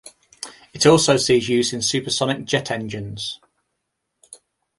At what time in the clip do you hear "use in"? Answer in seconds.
1.47-1.83